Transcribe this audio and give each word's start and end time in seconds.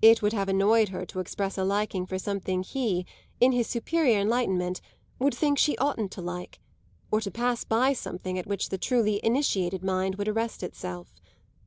It 0.00 0.22
would 0.22 0.32
have 0.32 0.48
annoyed 0.48 0.88
her 0.88 1.04
to 1.04 1.20
express 1.20 1.58
a 1.58 1.64
liking 1.64 2.06
for 2.06 2.18
something 2.18 2.62
he, 2.62 3.04
in 3.42 3.52
his 3.52 3.66
superior 3.66 4.18
enlightenment, 4.18 4.80
would 5.18 5.34
think 5.34 5.58
she 5.58 5.76
oughtn't 5.76 6.10
to 6.12 6.22
like; 6.22 6.60
or 7.10 7.20
to 7.20 7.30
pass 7.30 7.62
by 7.62 7.92
something 7.92 8.38
at 8.38 8.46
which 8.46 8.70
the 8.70 8.78
truly 8.78 9.20
initiated 9.22 9.84
mind 9.84 10.14
would 10.14 10.28
arrest 10.28 10.62
itself. 10.62 11.12